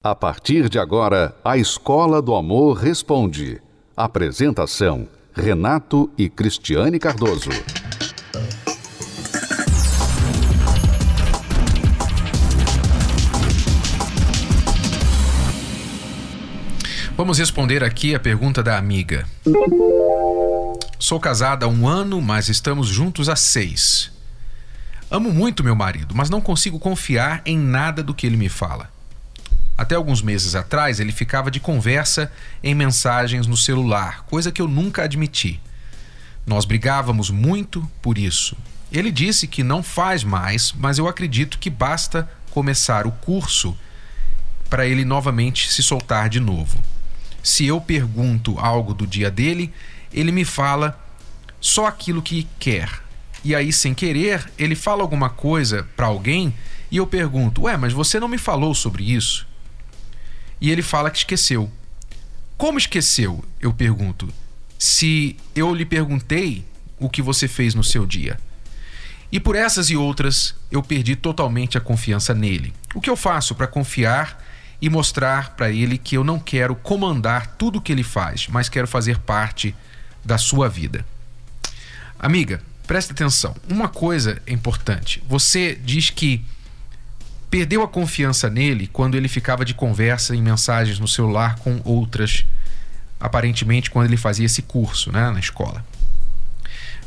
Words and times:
A 0.00 0.14
partir 0.14 0.68
de 0.68 0.78
agora, 0.78 1.34
a 1.44 1.56
Escola 1.56 2.22
do 2.22 2.32
Amor 2.32 2.76
Responde. 2.76 3.60
Apresentação: 3.96 5.08
Renato 5.34 6.08
e 6.16 6.28
Cristiane 6.28 7.00
Cardoso. 7.00 7.50
Vamos 17.16 17.40
responder 17.40 17.82
aqui 17.82 18.14
a 18.14 18.20
pergunta 18.20 18.62
da 18.62 18.78
amiga. 18.78 19.26
Sou 20.96 21.18
casada 21.18 21.66
há 21.66 21.68
um 21.68 21.88
ano, 21.88 22.22
mas 22.22 22.48
estamos 22.48 22.86
juntos 22.86 23.28
há 23.28 23.34
seis. 23.34 24.12
Amo 25.10 25.32
muito 25.32 25.64
meu 25.64 25.74
marido, 25.74 26.14
mas 26.14 26.30
não 26.30 26.40
consigo 26.40 26.78
confiar 26.78 27.42
em 27.44 27.58
nada 27.58 28.00
do 28.00 28.14
que 28.14 28.28
ele 28.28 28.36
me 28.36 28.48
fala. 28.48 28.96
Até 29.78 29.94
alguns 29.94 30.20
meses 30.20 30.56
atrás, 30.56 30.98
ele 30.98 31.12
ficava 31.12 31.52
de 31.52 31.60
conversa 31.60 32.32
em 32.64 32.74
mensagens 32.74 33.46
no 33.46 33.56
celular, 33.56 34.24
coisa 34.24 34.50
que 34.50 34.60
eu 34.60 34.66
nunca 34.66 35.04
admiti. 35.04 35.60
Nós 36.44 36.64
brigávamos 36.64 37.30
muito 37.30 37.88
por 38.02 38.18
isso. 38.18 38.56
Ele 38.90 39.12
disse 39.12 39.46
que 39.46 39.62
não 39.62 39.80
faz 39.80 40.24
mais, 40.24 40.74
mas 40.76 40.98
eu 40.98 41.06
acredito 41.06 41.60
que 41.60 41.70
basta 41.70 42.28
começar 42.50 43.06
o 43.06 43.12
curso 43.12 43.78
para 44.68 44.84
ele 44.84 45.04
novamente 45.04 45.72
se 45.72 45.80
soltar 45.80 46.28
de 46.28 46.40
novo. 46.40 46.82
Se 47.40 47.64
eu 47.64 47.80
pergunto 47.80 48.58
algo 48.58 48.92
do 48.92 49.06
dia 49.06 49.30
dele, 49.30 49.72
ele 50.12 50.32
me 50.32 50.44
fala 50.44 50.98
só 51.60 51.86
aquilo 51.86 52.20
que 52.20 52.48
quer. 52.58 52.90
E 53.44 53.54
aí, 53.54 53.72
sem 53.72 53.94
querer, 53.94 54.50
ele 54.58 54.74
fala 54.74 55.02
alguma 55.02 55.30
coisa 55.30 55.86
para 55.96 56.06
alguém 56.06 56.52
e 56.90 56.96
eu 56.96 57.06
pergunto: 57.06 57.62
Ué, 57.62 57.76
mas 57.76 57.92
você 57.92 58.18
não 58.18 58.26
me 58.26 58.38
falou 58.38 58.74
sobre 58.74 59.14
isso? 59.14 59.47
E 60.60 60.70
ele 60.70 60.82
fala 60.82 61.10
que 61.10 61.18
esqueceu. 61.18 61.70
Como 62.56 62.78
esqueceu? 62.78 63.44
Eu 63.60 63.72
pergunto. 63.72 64.28
Se 64.78 65.36
eu 65.54 65.74
lhe 65.74 65.84
perguntei 65.84 66.64
o 66.98 67.08
que 67.08 67.22
você 67.22 67.46
fez 67.46 67.74
no 67.74 67.84
seu 67.84 68.04
dia. 68.04 68.38
E 69.30 69.38
por 69.38 69.54
essas 69.54 69.90
e 69.90 69.96
outras, 69.96 70.54
eu 70.70 70.82
perdi 70.82 71.14
totalmente 71.14 71.76
a 71.76 71.80
confiança 71.80 72.34
nele. 72.34 72.72
O 72.94 73.00
que 73.00 73.10
eu 73.10 73.16
faço 73.16 73.54
para 73.54 73.66
confiar 73.66 74.42
e 74.80 74.88
mostrar 74.88 75.50
para 75.50 75.70
ele 75.70 75.98
que 75.98 76.16
eu 76.16 76.24
não 76.24 76.38
quero 76.38 76.74
comandar 76.74 77.46
tudo 77.58 77.78
o 77.78 77.80
que 77.82 77.92
ele 77.92 78.02
faz, 78.02 78.48
mas 78.48 78.68
quero 78.68 78.86
fazer 78.86 79.18
parte 79.18 79.74
da 80.24 80.38
sua 80.38 80.68
vida? 80.68 81.04
Amiga, 82.18 82.62
preste 82.86 83.12
atenção. 83.12 83.54
Uma 83.68 83.88
coisa 83.88 84.40
é 84.46 84.52
importante. 84.52 85.22
Você 85.28 85.74
diz 85.74 86.10
que 86.10 86.44
perdeu 87.50 87.82
a 87.82 87.88
confiança 87.88 88.48
nele 88.50 88.86
quando 88.86 89.16
ele 89.16 89.28
ficava 89.28 89.64
de 89.64 89.74
conversa 89.74 90.34
em 90.34 90.42
mensagens 90.42 90.98
no 90.98 91.08
celular 91.08 91.56
com 91.56 91.80
outras, 91.84 92.44
aparentemente 93.18 93.90
quando 93.90 94.06
ele 94.06 94.16
fazia 94.16 94.46
esse 94.46 94.62
curso, 94.62 95.10
né, 95.10 95.30
na 95.30 95.40
escola. 95.40 95.84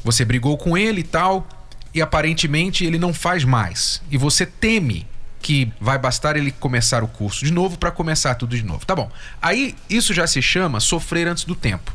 Você 0.03 0.25
brigou 0.25 0.57
com 0.57 0.77
ele 0.77 1.01
e 1.01 1.03
tal, 1.03 1.47
e 1.93 2.01
aparentemente 2.01 2.85
ele 2.85 2.97
não 2.97 3.13
faz 3.13 3.43
mais. 3.43 4.01
E 4.09 4.17
você 4.17 4.45
teme 4.45 5.07
que 5.41 5.71
vai 5.79 5.97
bastar 5.97 6.35
ele 6.35 6.51
começar 6.51 7.03
o 7.03 7.07
curso 7.07 7.43
de 7.43 7.51
novo 7.51 7.77
para 7.77 7.91
começar 7.91 8.35
tudo 8.35 8.55
de 8.55 8.63
novo. 8.63 8.85
Tá 8.85 8.95
bom. 8.95 9.11
Aí 9.41 9.75
isso 9.89 10.13
já 10.13 10.27
se 10.27 10.41
chama 10.41 10.79
sofrer 10.79 11.27
antes 11.27 11.43
do 11.43 11.55
tempo. 11.55 11.91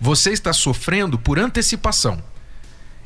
Você 0.00 0.30
está 0.30 0.52
sofrendo 0.52 1.18
por 1.18 1.38
antecipação. 1.38 2.22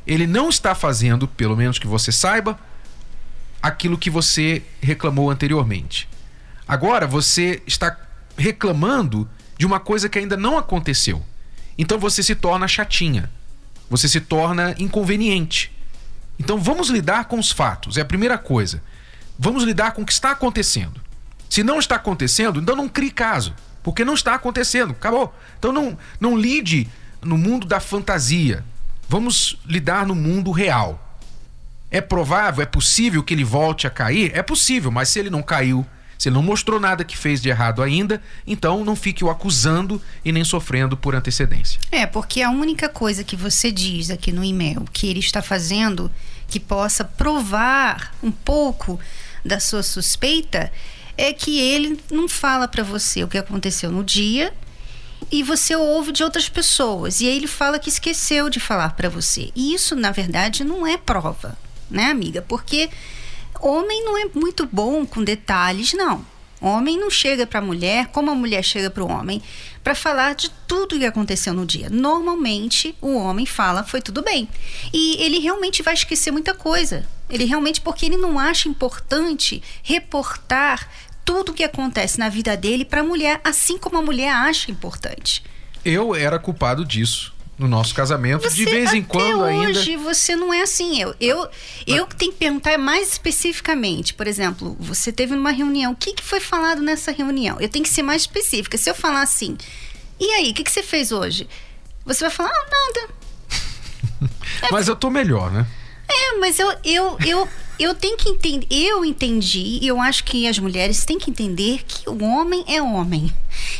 Ele 0.06 0.26
não 0.26 0.48
está 0.48 0.74
fazendo, 0.74 1.28
pelo 1.28 1.56
menos 1.56 1.78
que 1.78 1.86
você 1.86 2.10
saiba, 2.10 2.58
aquilo 3.66 3.98
que 3.98 4.08
você 4.08 4.62
reclamou 4.80 5.28
anteriormente. 5.28 6.08
Agora 6.68 7.04
você 7.04 7.60
está 7.66 7.96
reclamando 8.38 9.28
de 9.58 9.66
uma 9.66 9.80
coisa 9.80 10.08
que 10.08 10.20
ainda 10.20 10.36
não 10.36 10.56
aconteceu. 10.56 11.20
Então 11.76 11.98
você 11.98 12.22
se 12.22 12.36
torna 12.36 12.68
chatinha. 12.68 13.28
Você 13.90 14.08
se 14.08 14.20
torna 14.20 14.72
inconveniente. 14.78 15.72
Então 16.38 16.58
vamos 16.58 16.90
lidar 16.90 17.24
com 17.24 17.40
os 17.40 17.50
fatos. 17.50 17.98
É 17.98 18.02
a 18.02 18.04
primeira 18.04 18.38
coisa. 18.38 18.80
Vamos 19.36 19.64
lidar 19.64 19.92
com 19.92 20.02
o 20.02 20.06
que 20.06 20.12
está 20.12 20.30
acontecendo. 20.30 21.00
Se 21.50 21.64
não 21.64 21.80
está 21.80 21.96
acontecendo, 21.96 22.60
então 22.60 22.76
não 22.76 22.88
crie 22.88 23.10
caso. 23.10 23.52
Porque 23.82 24.04
não 24.04 24.14
está 24.14 24.34
acontecendo. 24.34 24.92
Acabou. 24.92 25.34
Então 25.58 25.72
não, 25.72 25.98
não 26.20 26.38
lide 26.38 26.88
no 27.20 27.36
mundo 27.36 27.66
da 27.66 27.80
fantasia. 27.80 28.64
Vamos 29.08 29.58
lidar 29.66 30.06
no 30.06 30.14
mundo 30.14 30.52
real. 30.52 31.05
É 31.90 32.00
provável, 32.00 32.62
é 32.62 32.66
possível 32.66 33.22
que 33.22 33.32
ele 33.32 33.44
volte 33.44 33.86
a 33.86 33.90
cair? 33.90 34.32
É 34.34 34.42
possível, 34.42 34.90
mas 34.90 35.08
se 35.08 35.18
ele 35.18 35.30
não 35.30 35.42
caiu, 35.42 35.86
se 36.18 36.28
ele 36.28 36.34
não 36.34 36.42
mostrou 36.42 36.80
nada 36.80 37.04
que 37.04 37.16
fez 37.16 37.40
de 37.40 37.48
errado 37.48 37.82
ainda, 37.82 38.20
então 38.46 38.84
não 38.84 38.96
fique 38.96 39.24
o 39.24 39.30
acusando 39.30 40.00
e 40.24 40.32
nem 40.32 40.44
sofrendo 40.44 40.96
por 40.96 41.14
antecedência. 41.14 41.80
É, 41.92 42.06
porque 42.06 42.42
a 42.42 42.50
única 42.50 42.88
coisa 42.88 43.22
que 43.22 43.36
você 43.36 43.70
diz 43.70 44.10
aqui 44.10 44.32
no 44.32 44.42
e-mail 44.42 44.84
que 44.92 45.06
ele 45.06 45.20
está 45.20 45.42
fazendo 45.42 46.10
que 46.48 46.58
possa 46.58 47.04
provar 47.04 48.14
um 48.22 48.30
pouco 48.30 48.98
da 49.44 49.60
sua 49.60 49.82
suspeita 49.82 50.72
é 51.16 51.32
que 51.32 51.58
ele 51.58 52.00
não 52.10 52.28
fala 52.28 52.66
para 52.66 52.82
você 52.82 53.22
o 53.22 53.28
que 53.28 53.38
aconteceu 53.38 53.90
no 53.90 54.02
dia 54.02 54.52
e 55.30 55.42
você 55.42 55.74
ouve 55.74 56.12
de 56.12 56.22
outras 56.22 56.48
pessoas 56.48 57.20
e 57.20 57.28
aí 57.28 57.36
ele 57.36 57.46
fala 57.46 57.78
que 57.78 57.88
esqueceu 57.88 58.50
de 58.50 58.60
falar 58.60 58.90
para 58.90 59.08
você. 59.08 59.50
E 59.54 59.74
isso, 59.74 59.94
na 59.94 60.10
verdade, 60.10 60.64
não 60.64 60.86
é 60.86 60.96
prova 60.96 61.56
né, 61.90 62.06
amiga? 62.10 62.42
Porque 62.42 62.90
homem 63.60 64.04
não 64.04 64.16
é 64.18 64.26
muito 64.34 64.68
bom 64.70 65.04
com 65.06 65.22
detalhes, 65.22 65.92
não. 65.92 66.24
Homem 66.60 66.98
não 66.98 67.10
chega 67.10 67.46
para 67.46 67.58
a 67.58 67.62
mulher 67.62 68.06
como 68.08 68.30
a 68.30 68.34
mulher 68.34 68.62
chega 68.62 68.88
para 68.88 69.04
o 69.04 69.10
homem 69.10 69.42
para 69.84 69.94
falar 69.94 70.34
de 70.34 70.50
tudo 70.66 70.98
que 70.98 71.04
aconteceu 71.04 71.52
no 71.52 71.66
dia. 71.66 71.90
Normalmente 71.90 72.96
o 73.00 73.14
homem 73.14 73.44
fala 73.44 73.84
foi 73.84 74.00
tudo 74.00 74.22
bem 74.22 74.48
e 74.92 75.16
ele 75.22 75.38
realmente 75.38 75.82
vai 75.82 75.94
esquecer 75.94 76.30
muita 76.30 76.54
coisa. 76.54 77.06
Ele 77.28 77.44
realmente 77.44 77.80
porque 77.80 78.06
ele 78.06 78.16
não 78.16 78.38
acha 78.38 78.68
importante 78.68 79.62
reportar 79.82 80.88
tudo 81.24 81.52
o 81.52 81.54
que 81.54 81.64
acontece 81.64 82.18
na 82.18 82.28
vida 82.28 82.56
dele 82.56 82.84
para 82.84 83.00
a 83.00 83.04
mulher, 83.04 83.40
assim 83.44 83.76
como 83.76 83.98
a 83.98 84.02
mulher 84.02 84.32
acha 84.32 84.70
importante. 84.70 85.42
Eu 85.84 86.14
era 86.14 86.38
culpado 86.38 86.84
disso 86.84 87.35
no 87.58 87.66
nosso 87.66 87.94
casamento. 87.94 88.42
Você, 88.42 88.56
de 88.56 88.64
vez 88.64 88.92
em 88.92 89.02
quando 89.02 89.40
hoje, 89.40 89.50
ainda. 89.50 89.78
Hoje 89.78 89.96
você 89.96 90.36
não 90.36 90.52
é 90.52 90.62
assim. 90.62 91.00
Eu, 91.00 91.14
eu, 91.20 91.48
eu 91.86 92.06
tenho 92.06 92.32
que 92.32 92.38
perguntar 92.38 92.76
mais 92.78 93.12
especificamente. 93.12 94.12
Por 94.14 94.26
exemplo, 94.26 94.76
você 94.78 95.10
teve 95.10 95.34
uma 95.34 95.50
reunião. 95.50 95.92
O 95.92 95.96
que, 95.96 96.12
que 96.12 96.22
foi 96.22 96.40
falado 96.40 96.82
nessa 96.82 97.10
reunião? 97.12 97.58
Eu 97.60 97.68
tenho 97.68 97.84
que 97.84 97.90
ser 97.90 98.02
mais 98.02 98.22
específica. 98.22 98.76
Se 98.76 98.90
eu 98.90 98.94
falar 98.94 99.22
assim, 99.22 99.56
e 100.20 100.30
aí, 100.32 100.50
o 100.50 100.54
que, 100.54 100.64
que 100.64 100.70
você 100.70 100.82
fez 100.82 101.12
hoje? 101.12 101.48
Você 102.04 102.24
vai 102.24 102.30
falar, 102.30 102.50
ah, 102.50 102.66
nada. 102.70 103.14
é, 104.62 104.68
mas 104.72 104.88
eu 104.88 104.96
tô 104.96 105.10
melhor, 105.10 105.50
né? 105.50 105.66
É, 106.08 106.38
mas 106.38 106.58
eu, 106.58 106.72
eu, 106.84 107.18
eu, 107.26 107.48
eu 107.78 107.94
tenho 107.94 108.16
que 108.16 108.28
entender. 108.28 108.66
Eu 108.70 109.04
entendi, 109.04 109.78
e 109.82 109.86
eu 109.86 110.00
acho 110.00 110.24
que 110.24 110.46
as 110.46 110.58
mulheres 110.58 111.04
têm 111.04 111.18
que 111.18 111.30
entender 111.30 111.82
que 111.86 112.08
o 112.08 112.22
homem 112.22 112.64
é 112.68 112.80
homem. 112.80 113.32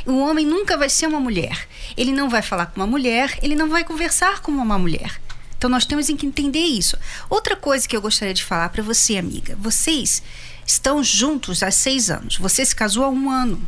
O 0.06 0.18
homem 0.18 0.46
nunca 0.46 0.76
vai 0.76 0.88
ser 0.88 1.06
uma 1.06 1.20
mulher. 1.20 1.68
Ele 1.96 2.12
não 2.12 2.28
vai 2.28 2.40
falar 2.40 2.66
com 2.66 2.80
uma 2.80 2.86
mulher, 2.86 3.38
ele 3.42 3.56
não 3.56 3.68
vai 3.68 3.82
conversar 3.82 4.40
com 4.40 4.52
uma 4.52 4.78
mulher. 4.78 5.20
Então 5.58 5.68
nós 5.68 5.84
temos 5.84 6.06
que 6.06 6.26
entender 6.26 6.64
isso. 6.64 6.96
Outra 7.28 7.56
coisa 7.56 7.88
que 7.88 7.96
eu 7.96 8.00
gostaria 8.00 8.34
de 8.34 8.44
falar 8.44 8.68
para 8.68 8.82
você, 8.82 9.16
amiga: 9.16 9.56
vocês 9.56 10.22
estão 10.66 11.02
juntos 11.02 11.62
há 11.62 11.70
seis 11.70 12.10
anos. 12.10 12.36
Você 12.36 12.64
se 12.64 12.74
casou 12.74 13.04
há 13.04 13.08
um 13.08 13.30
ano. 13.30 13.60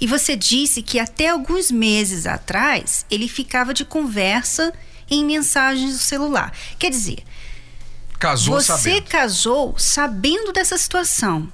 E 0.00 0.06
você 0.06 0.36
disse 0.36 0.82
que 0.82 0.98
até 0.98 1.28
alguns 1.28 1.70
meses 1.70 2.26
atrás 2.26 3.06
ele 3.10 3.28
ficava 3.28 3.72
de 3.72 3.84
conversa 3.84 4.72
em 5.10 5.24
mensagens 5.24 5.92
do 5.92 5.98
celular. 5.98 6.52
Quer 6.78 6.90
dizer, 6.90 7.22
casou 8.18 8.60
você 8.60 8.72
sabendo. 8.72 9.08
casou 9.08 9.74
sabendo 9.78 10.52
dessa 10.52 10.76
situação. 10.76 11.50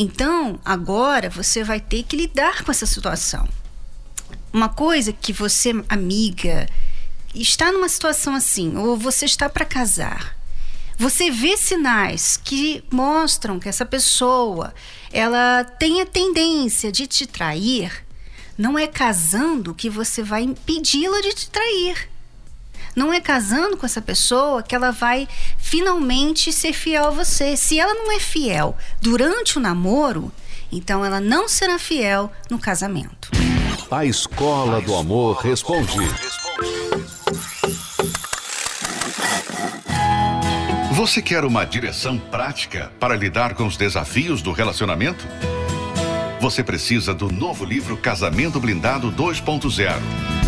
Então, 0.00 0.60
agora 0.64 1.28
você 1.28 1.64
vai 1.64 1.80
ter 1.80 2.04
que 2.04 2.16
lidar 2.16 2.62
com 2.62 2.70
essa 2.70 2.86
situação. 2.86 3.48
Uma 4.52 4.68
coisa 4.68 5.12
que 5.12 5.32
você, 5.32 5.72
amiga, 5.88 6.68
está 7.34 7.72
numa 7.72 7.88
situação 7.88 8.32
assim, 8.36 8.76
ou 8.76 8.96
você 8.96 9.24
está 9.24 9.48
para 9.48 9.64
casar, 9.64 10.38
você 10.96 11.32
vê 11.32 11.56
sinais 11.56 12.36
que 12.36 12.84
mostram 12.92 13.58
que 13.58 13.68
essa 13.68 13.84
pessoa 13.84 14.72
ela 15.12 15.64
tem 15.64 16.00
a 16.00 16.06
tendência 16.06 16.92
de 16.92 17.08
te 17.08 17.26
trair, 17.26 18.04
não 18.56 18.78
é 18.78 18.86
casando 18.86 19.74
que 19.74 19.90
você 19.90 20.22
vai 20.22 20.42
impedi-la 20.42 21.20
de 21.22 21.32
te 21.32 21.50
trair. 21.50 22.08
Não 22.98 23.14
é 23.14 23.20
casando 23.20 23.76
com 23.76 23.86
essa 23.86 24.02
pessoa 24.02 24.60
que 24.60 24.74
ela 24.74 24.90
vai 24.90 25.28
finalmente 25.56 26.52
ser 26.52 26.72
fiel 26.72 27.06
a 27.06 27.10
você. 27.10 27.56
Se 27.56 27.78
ela 27.78 27.94
não 27.94 28.10
é 28.10 28.18
fiel 28.18 28.76
durante 29.00 29.56
o 29.56 29.60
namoro, 29.60 30.32
então 30.72 31.04
ela 31.04 31.20
não 31.20 31.48
será 31.48 31.78
fiel 31.78 32.32
no 32.50 32.58
casamento. 32.58 33.30
A 33.88 34.04
Escola 34.04 34.80
do 34.80 34.96
Amor 34.96 35.36
Responde. 35.36 35.96
Você 40.94 41.22
quer 41.22 41.44
uma 41.44 41.64
direção 41.64 42.18
prática 42.18 42.90
para 42.98 43.14
lidar 43.14 43.54
com 43.54 43.64
os 43.64 43.76
desafios 43.76 44.42
do 44.42 44.50
relacionamento? 44.50 45.24
você 46.40 46.62
precisa 46.62 47.12
do 47.12 47.30
novo 47.30 47.64
livro 47.64 47.96
Casamento 47.96 48.60
Blindado 48.60 49.10
2.0. 49.10 50.47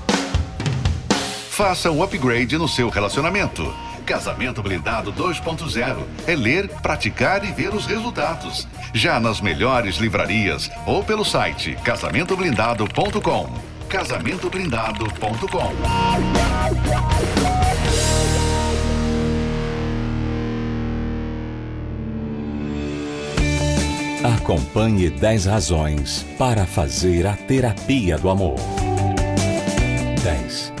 Faça 1.51 1.91
um 1.91 2.01
upgrade 2.01 2.57
no 2.57 2.65
seu 2.65 2.87
relacionamento. 2.87 3.75
Casamento 4.05 4.63
Blindado 4.63 5.11
2.0 5.11 5.97
é 6.25 6.33
ler, 6.33 6.69
praticar 6.81 7.43
e 7.43 7.51
ver 7.51 7.75
os 7.75 7.85
resultados. 7.85 8.65
Já 8.93 9.19
nas 9.19 9.41
melhores 9.41 9.97
livrarias 9.97 10.71
ou 10.87 11.03
pelo 11.03 11.25
site 11.25 11.77
casamentoblindado.com. 11.83 13.49
Casamentoblindado.com. 13.89 15.73
Acompanhe 24.37 25.09
10 25.09 25.45
razões 25.47 26.25
para 26.37 26.65
fazer 26.65 27.27
a 27.27 27.33
terapia 27.35 28.17
do 28.17 28.29
amor. 28.29 28.55
10. 30.23 30.80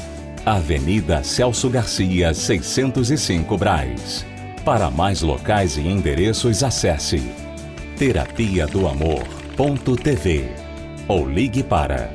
Avenida 0.45 1.23
Celso 1.23 1.69
Garcia, 1.69 2.33
605 2.33 3.57
Braz. 3.57 4.25
Para 4.65 4.89
mais 4.89 5.21
locais 5.21 5.77
e 5.77 5.81
endereços, 5.81 6.63
acesse 6.63 7.21
terapia 7.95 8.65
do 8.65 8.87
amor.tv 8.87 10.49
ou 11.07 11.29
ligue 11.29 11.61
para 11.61 12.11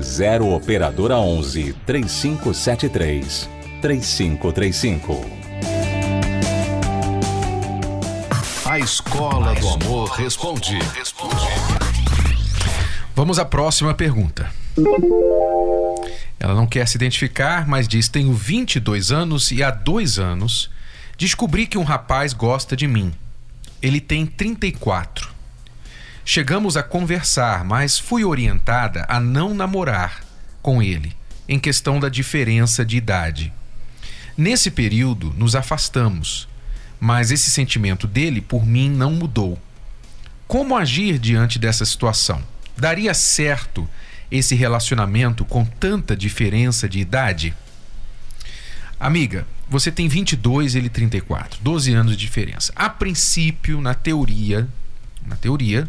0 0.00 0.54
operadora 0.54 1.16
11 1.18 1.72
3573 1.84 3.50
3535. 3.82 5.26
A 8.64 8.78
Escola 8.78 9.54
do 9.54 9.68
Amor 9.68 10.10
Responde. 10.10 10.78
Vamos 13.14 13.40
à 13.40 13.44
próxima 13.44 13.92
pergunta. 13.92 14.50
Ela 16.46 16.54
não 16.54 16.66
quer 16.66 16.86
se 16.86 16.96
identificar, 16.96 17.66
mas 17.66 17.88
diz: 17.88 18.08
Tenho 18.08 18.32
22 18.32 19.10
anos 19.10 19.50
e 19.50 19.62
há 19.62 19.70
dois 19.70 20.18
anos 20.18 20.70
descobri 21.18 21.66
que 21.66 21.76
um 21.76 21.82
rapaz 21.82 22.32
gosta 22.32 22.76
de 22.76 22.86
mim. 22.86 23.12
Ele 23.82 24.00
tem 24.00 24.24
34. 24.24 25.28
Chegamos 26.24 26.76
a 26.76 26.82
conversar, 26.82 27.64
mas 27.64 27.98
fui 27.98 28.24
orientada 28.24 29.04
a 29.08 29.18
não 29.18 29.54
namorar 29.54 30.22
com 30.62 30.82
ele, 30.82 31.16
em 31.48 31.58
questão 31.58 31.98
da 31.98 32.08
diferença 32.08 32.84
de 32.84 32.96
idade. 32.96 33.52
Nesse 34.36 34.70
período, 34.70 35.34
nos 35.36 35.56
afastamos 35.56 36.48
mas 37.00 37.30
esse 37.30 37.50
sentimento 37.50 38.06
dele 38.06 38.40
por 38.40 38.66
mim 38.66 38.90
não 38.90 39.12
mudou. 39.12 39.58
Como 40.46 40.76
agir 40.76 41.18
diante 41.18 41.58
dessa 41.58 41.84
situação? 41.84 42.42
Daria 42.76 43.14
certo 43.14 43.88
esse 44.30 44.54
relacionamento 44.54 45.44
com 45.44 45.64
tanta 45.64 46.16
diferença 46.16 46.88
de 46.88 46.98
idade? 46.98 47.54
Amiga, 48.98 49.46
você 49.68 49.90
tem 49.90 50.08
22, 50.08 50.74
ele 50.74 50.88
34, 50.88 51.60
12 51.62 51.92
anos 51.92 52.12
de 52.16 52.18
diferença. 52.18 52.72
A 52.74 52.88
princípio, 52.88 53.80
na 53.80 53.94
teoria, 53.94 54.66
na 55.26 55.36
teoria, 55.36 55.88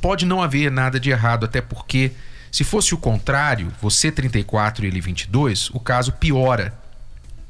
pode 0.00 0.26
não 0.26 0.42
haver 0.42 0.70
nada 0.70 1.00
de 1.00 1.10
errado, 1.10 1.44
até 1.44 1.60
porque 1.60 2.12
se 2.50 2.62
fosse 2.62 2.94
o 2.94 2.98
contrário, 2.98 3.72
você 3.80 4.12
34 4.12 4.84
e 4.84 4.88
ele 4.88 5.00
22, 5.00 5.70
o 5.70 5.80
caso 5.80 6.12
piora. 6.12 6.74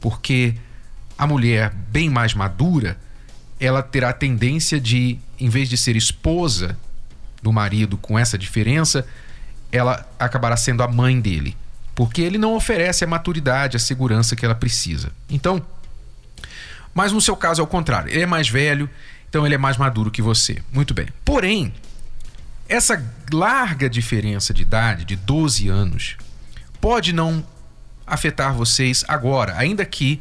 Porque 0.00 0.54
a 1.18 1.26
mulher 1.26 1.74
bem 1.90 2.08
mais 2.08 2.34
madura, 2.34 2.96
ela 3.58 3.82
terá 3.82 4.10
a 4.10 4.14
tendência 4.14 4.80
de, 4.80 5.18
em 5.38 5.48
vez 5.48 5.68
de 5.68 5.76
ser 5.76 5.96
esposa 5.96 6.78
do 7.42 7.52
marido 7.52 7.96
com 7.96 8.18
essa 8.18 8.38
diferença, 8.38 9.06
ela 9.74 10.08
acabará 10.18 10.56
sendo 10.56 10.82
a 10.82 10.88
mãe 10.88 11.20
dele. 11.20 11.56
Porque 11.94 12.22
ele 12.22 12.38
não 12.38 12.54
oferece 12.54 13.04
a 13.04 13.06
maturidade, 13.06 13.76
a 13.76 13.80
segurança 13.80 14.36
que 14.36 14.44
ela 14.44 14.54
precisa. 14.54 15.10
Então, 15.28 15.60
mas 16.94 17.10
no 17.10 17.20
seu 17.20 17.36
caso 17.36 17.60
é 17.60 17.64
o 17.64 17.66
contrário. 17.66 18.10
Ele 18.10 18.22
é 18.22 18.26
mais 18.26 18.48
velho, 18.48 18.88
então 19.28 19.44
ele 19.44 19.54
é 19.54 19.58
mais 19.58 19.76
maduro 19.76 20.10
que 20.10 20.22
você. 20.22 20.62
Muito 20.72 20.94
bem. 20.94 21.08
Porém, 21.24 21.74
essa 22.68 23.02
larga 23.32 23.90
diferença 23.90 24.54
de 24.54 24.62
idade, 24.62 25.04
de 25.04 25.16
12 25.16 25.68
anos, 25.68 26.16
pode 26.80 27.12
não 27.12 27.44
afetar 28.06 28.54
vocês 28.54 29.04
agora, 29.08 29.54
ainda 29.56 29.84
que 29.84 30.20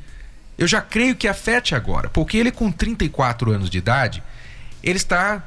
eu 0.58 0.68
já 0.68 0.82
creio 0.82 1.16
que 1.16 1.28
afete 1.28 1.76
agora, 1.76 2.10
porque 2.10 2.38
ele 2.38 2.52
com 2.52 2.72
34 2.72 3.52
anos 3.52 3.70
de 3.70 3.78
idade, 3.78 4.24
ele 4.82 4.98
está, 4.98 5.44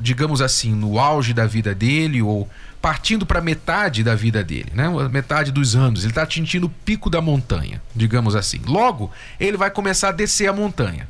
digamos 0.00 0.40
assim, 0.40 0.72
no 0.72 0.98
auge 0.98 1.32
da 1.32 1.46
vida 1.46 1.74
dele 1.74 2.22
ou 2.22 2.48
partindo 2.84 3.24
para 3.24 3.40
metade 3.40 4.04
da 4.04 4.14
vida 4.14 4.44
dele, 4.44 4.70
né? 4.74 4.86
Metade 5.10 5.50
dos 5.50 5.74
anos, 5.74 6.00
ele 6.00 6.10
está 6.10 6.24
atingindo 6.24 6.66
o 6.66 6.68
pico 6.68 7.08
da 7.08 7.18
montanha, 7.18 7.80
digamos 7.96 8.36
assim. 8.36 8.60
Logo, 8.66 9.10
ele 9.40 9.56
vai 9.56 9.70
começar 9.70 10.10
a 10.10 10.12
descer 10.12 10.48
a 10.48 10.52
montanha. 10.52 11.08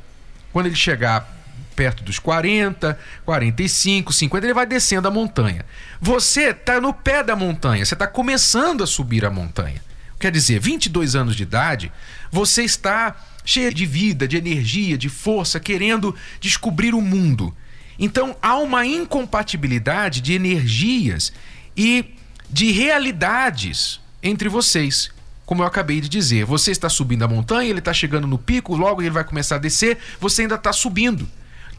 Quando 0.53 0.67
ele 0.67 0.75
chegar 0.75 1.29
perto 1.75 2.01
dos 2.01 2.17
40, 2.17 2.97
45, 3.25 4.13
50, 4.13 4.45
ele 4.45 4.53
vai 4.53 4.65
descendo 4.65 5.09
a 5.09 5.11
montanha. 5.11 5.65
Você 5.99 6.51
está 6.51 6.79
no 6.79 6.93
pé 6.93 7.21
da 7.21 7.35
montanha, 7.35 7.83
você 7.83 7.93
está 7.93 8.07
começando 8.07 8.81
a 8.81 8.87
subir 8.87 9.25
a 9.25 9.29
montanha. 9.29 9.81
Quer 10.17 10.31
dizer, 10.31 10.61
22 10.61 11.13
anos 11.13 11.35
de 11.35 11.43
idade, 11.43 11.91
você 12.31 12.63
está 12.63 13.17
cheio 13.43 13.73
de 13.73 13.85
vida, 13.85 14.25
de 14.25 14.37
energia, 14.37 14.97
de 14.97 15.09
força, 15.09 15.59
querendo 15.59 16.15
descobrir 16.39 16.95
o 16.95 17.01
mundo. 17.01 17.53
Então 17.99 18.35
há 18.41 18.55
uma 18.57 18.85
incompatibilidade 18.85 20.21
de 20.21 20.31
energias 20.33 21.33
e 21.75 22.15
de 22.49 22.71
realidades 22.71 23.99
entre 24.21 24.49
vocês. 24.49 25.09
Como 25.45 25.61
eu 25.61 25.67
acabei 25.67 26.01
de 26.01 26.09
dizer, 26.09 26.45
você 26.45 26.71
está 26.71 26.89
subindo 26.89 27.23
a 27.23 27.27
montanha, 27.27 27.69
ele 27.69 27.79
está 27.79 27.93
chegando 27.93 28.25
no 28.25 28.37
pico, 28.37 28.75
logo 28.75 29.01
ele 29.01 29.11
vai 29.11 29.23
começar 29.23 29.55
a 29.55 29.59
descer, 29.59 29.97
você 30.19 30.43
ainda 30.43 30.55
está 30.55 30.73
subindo. 30.73 31.27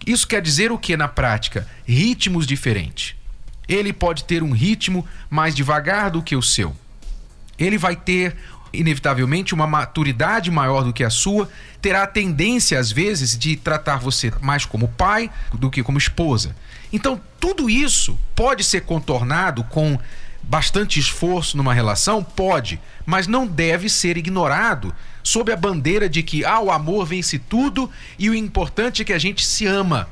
Isso 0.07 0.26
quer 0.26 0.41
dizer 0.41 0.71
o 0.71 0.79
que 0.79 0.97
na 0.97 1.09
prática? 1.09 1.67
Ritmos 1.85 2.47
diferentes. 2.47 3.17
Ele 3.69 3.93
pode 3.93 4.25
ter 4.25 4.43
um 4.43 4.53
ritmo 4.53 5.07
mais 5.29 5.55
devagar 5.55 6.11
do 6.11 6.23
que 6.23 6.37
o 6.37 6.43
seu. 6.43 6.76
Ele 7.59 7.76
vai 7.76 7.97
ter 7.97 8.37
inevitavelmente 8.73 9.55
uma 9.55 9.67
maturidade 9.67 10.50
maior 10.50 10.85
do 10.85 10.93
que 10.93 11.03
a 11.03 11.11
sua, 11.11 11.49
terá 11.81 12.03
a 12.03 12.07
tendência, 12.07 12.79
às 12.79 12.93
vezes, 12.93 13.37
de 13.37 13.57
tratar 13.57 13.97
você 13.97 14.33
mais 14.41 14.65
como 14.65 14.88
pai 14.88 15.31
do 15.55 15.71
que 15.71 15.83
como 15.83 15.99
esposa. 15.99 16.55
Então, 16.97 17.21
tudo 17.38 17.69
isso 17.69 18.19
pode 18.35 18.65
ser 18.65 18.81
contornado 18.81 19.62
com 19.65 19.99
bastante 20.43 20.99
esforço 20.99 21.55
numa 21.55 21.75
relação? 21.75 22.25
Pode, 22.25 22.81
mas 23.05 23.26
não 23.26 23.47
deve 23.47 23.91
ser 23.91 24.17
ignorado 24.17 24.95
sob 25.23 25.53
a 25.53 25.57
bandeira 25.57 26.09
de 26.09 26.23
que 26.23 26.43
ah, 26.43 26.59
o 26.59 26.71
amor 26.71 27.05
vence 27.05 27.38
tudo 27.38 27.91
e 28.19 28.31
o 28.31 28.35
importante 28.35 29.03
é 29.03 29.05
que 29.05 29.12
a 29.12 29.19
gente 29.19 29.45
se 29.45 29.67
ama. 29.67 30.09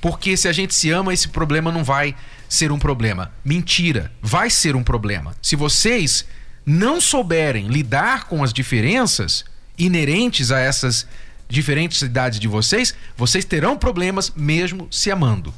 Porque 0.00 0.36
se 0.36 0.46
a 0.46 0.52
gente 0.52 0.72
se 0.72 0.88
ama, 0.88 1.12
esse 1.12 1.26
problema 1.26 1.72
não 1.72 1.82
vai 1.82 2.14
ser 2.48 2.70
um 2.70 2.78
problema. 2.78 3.32
Mentira, 3.44 4.12
vai 4.22 4.48
ser 4.50 4.76
um 4.76 4.84
problema. 4.84 5.34
Se 5.42 5.56
vocês 5.56 6.24
não 6.64 7.00
souberem 7.00 7.66
lidar 7.66 8.28
com 8.28 8.44
as 8.44 8.52
diferenças 8.52 9.44
inerentes 9.76 10.52
a 10.52 10.60
essas 10.60 11.08
diferentes 11.48 12.02
idades 12.02 12.38
de 12.38 12.46
vocês, 12.46 12.94
vocês 13.16 13.44
terão 13.44 13.76
problemas 13.76 14.32
mesmo 14.36 14.86
se 14.92 15.10
amando. 15.10 15.52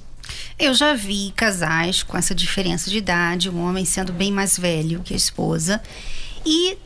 Eu 0.59 0.73
já 0.73 0.95
vi 0.95 1.33
casais 1.37 2.03
com 2.03 2.17
essa 2.17 2.35
diferença 2.35 2.89
de 2.89 2.97
idade, 2.97 3.51
um 3.51 3.63
homem 3.63 3.85
sendo 3.85 4.13
bem 4.13 4.33
mais 4.33 4.59
velho 4.59 5.03
que 5.03 5.13
a 5.13 5.17
esposa, 5.17 5.83
e 6.47 6.79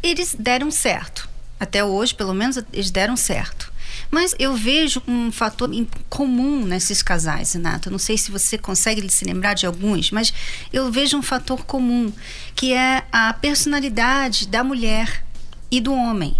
eles 0.00 0.36
deram 0.38 0.70
certo. 0.70 1.28
Até 1.58 1.84
hoje, 1.84 2.14
pelo 2.14 2.32
menos, 2.32 2.56
eles 2.72 2.90
deram 2.90 3.16
certo. 3.16 3.72
Mas 4.10 4.34
eu 4.38 4.54
vejo 4.54 5.02
um 5.06 5.30
fator 5.32 5.68
comum 6.08 6.64
nesses 6.64 7.02
casais, 7.02 7.52
Renato. 7.52 7.90
Não 7.90 7.98
sei 7.98 8.16
se 8.16 8.30
você 8.30 8.56
consegue 8.56 9.08
se 9.08 9.24
lembrar 9.24 9.54
de 9.54 9.66
alguns, 9.66 10.10
mas 10.12 10.32
eu 10.72 10.90
vejo 10.90 11.16
um 11.16 11.22
fator 11.22 11.64
comum, 11.64 12.12
que 12.54 12.72
é 12.72 13.04
a 13.10 13.32
personalidade 13.32 14.46
da 14.46 14.62
mulher 14.62 15.24
e 15.70 15.80
do 15.80 15.92
homem. 15.92 16.36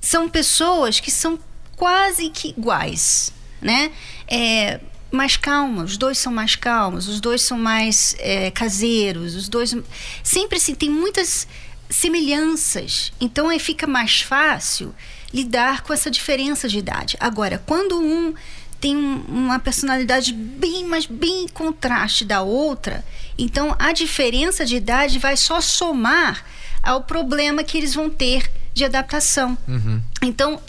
São 0.00 0.28
pessoas 0.28 1.00
que 1.00 1.10
são 1.10 1.38
quase 1.76 2.30
que 2.30 2.48
iguais, 2.48 3.32
né? 3.60 3.92
É, 4.26 4.80
mais 5.10 5.36
calmas, 5.36 5.92
os 5.92 5.96
dois 5.96 6.18
são 6.18 6.32
mais 6.32 6.56
calmos, 6.56 7.08
os 7.08 7.20
dois 7.20 7.42
são 7.42 7.58
mais 7.58 8.14
é, 8.18 8.50
caseiros, 8.50 9.34
os 9.34 9.48
dois. 9.48 9.76
Sempre 10.22 10.58
assim, 10.58 10.74
tem 10.74 10.90
muitas 10.90 11.46
semelhanças. 11.88 13.12
Então 13.20 13.48
aí 13.48 13.58
fica 13.58 13.86
mais 13.86 14.20
fácil 14.20 14.94
lidar 15.32 15.82
com 15.82 15.92
essa 15.92 16.10
diferença 16.10 16.68
de 16.68 16.78
idade. 16.78 17.16
Agora, 17.20 17.62
quando 17.66 18.00
um 18.00 18.34
tem 18.80 18.96
um, 18.96 19.22
uma 19.28 19.58
personalidade 19.58 20.32
bem, 20.32 20.84
mas 20.84 21.04
bem 21.04 21.44
em 21.44 21.48
contraste 21.48 22.24
da 22.24 22.40
outra, 22.40 23.04
então 23.36 23.76
a 23.78 23.92
diferença 23.92 24.64
de 24.64 24.76
idade 24.76 25.18
vai 25.18 25.36
só 25.36 25.60
somar 25.60 26.42
ao 26.82 27.02
problema 27.02 27.62
que 27.62 27.76
eles 27.76 27.94
vão 27.94 28.08
ter 28.08 28.50
de 28.72 28.84
adaptação. 28.84 29.56
Uhum. 29.68 30.00
Então, 30.22 30.60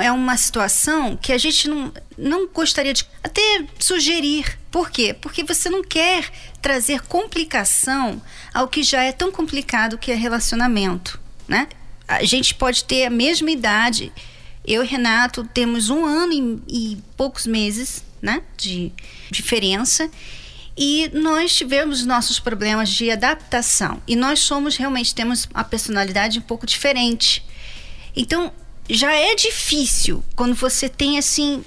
é 0.00 0.10
uma 0.10 0.36
situação 0.36 1.16
que 1.16 1.32
a 1.32 1.38
gente 1.38 1.68
não, 1.68 1.92
não 2.16 2.48
gostaria 2.48 2.94
de 2.94 3.06
até 3.22 3.64
sugerir. 3.78 4.58
Por 4.70 4.90
quê? 4.90 5.14
Porque 5.14 5.44
você 5.44 5.68
não 5.68 5.82
quer 5.82 6.30
trazer 6.60 7.02
complicação 7.02 8.22
ao 8.54 8.68
que 8.68 8.82
já 8.82 9.02
é 9.02 9.12
tão 9.12 9.30
complicado 9.30 9.98
que 9.98 10.10
é 10.10 10.14
relacionamento, 10.14 11.20
né? 11.46 11.68
A 12.08 12.24
gente 12.24 12.54
pode 12.54 12.84
ter 12.84 13.06
a 13.06 13.10
mesma 13.10 13.50
idade. 13.50 14.12
Eu 14.64 14.82
e 14.82 14.86
Renato 14.86 15.44
temos 15.52 15.90
um 15.90 16.04
ano 16.04 16.62
e, 16.68 16.92
e 16.94 17.02
poucos 17.16 17.46
meses, 17.46 18.04
né, 18.20 18.42
de 18.56 18.92
diferença. 19.30 20.10
E 20.76 21.10
nós 21.12 21.54
tivemos 21.54 22.04
nossos 22.04 22.38
problemas 22.38 22.88
de 22.88 23.10
adaptação. 23.10 24.02
E 24.06 24.16
nós 24.16 24.40
somos 24.40 24.76
realmente 24.76 25.14
temos 25.14 25.46
uma 25.46 25.64
personalidade 25.64 26.38
um 26.38 26.42
pouco 26.42 26.66
diferente. 26.66 27.44
Então, 28.16 28.52
já 28.88 29.12
é 29.12 29.34
difícil 29.34 30.24
quando 30.34 30.54
você 30.54 30.88
tem 30.88 31.18
assim 31.18 31.64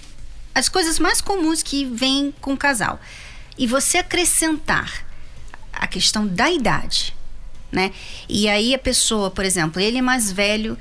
as 0.54 0.70
coisas 0.70 1.00
mais 1.00 1.20
comuns 1.20 1.62
que 1.62 1.86
vêm 1.86 2.34
com 2.40 2.54
o 2.54 2.58
casal. 2.58 3.00
E 3.58 3.68
você 3.68 3.98
acrescentar 3.98 5.06
a 5.72 5.86
questão 5.88 6.26
da 6.26 6.50
idade, 6.50 7.16
né? 7.72 7.92
E 8.30 8.48
aí 8.48 8.74
a 8.74 8.80
pessoa, 8.80 9.30
por 9.30 9.44
exemplo, 9.44 9.82
ele 9.82 9.98
é 9.98 10.02
mais 10.02 10.32
velho 10.32 10.78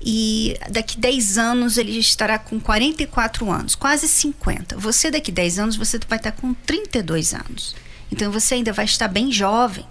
e 0.00 0.56
daqui 0.70 0.98
10 0.98 1.38
anos 1.38 1.76
ele 1.76 1.98
estará 1.98 2.38
com 2.38 2.58
44 2.60 3.50
anos, 3.50 3.74
quase 3.74 4.08
50. 4.08 4.78
Você 4.78 5.10
daqui 5.10 5.30
10 5.30 5.58
anos 5.58 5.76
você 5.76 5.98
vai 6.08 6.18
estar 6.18 6.32
com 6.32 6.54
32 6.54 7.34
anos. 7.34 7.74
Então 8.10 8.32
você 8.32 8.54
ainda 8.54 8.72
vai 8.72 8.84
estar 8.84 9.08
bem 9.08 9.30
jovem. 9.30 9.86